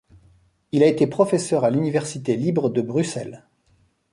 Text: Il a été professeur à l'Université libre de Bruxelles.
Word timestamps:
Il 0.71 0.81
a 0.81 0.87
été 0.87 1.05
professeur 1.05 1.63
à 1.63 1.69
l'Université 1.69 2.35
libre 2.35 2.71
de 2.71 2.81
Bruxelles. 2.81 3.45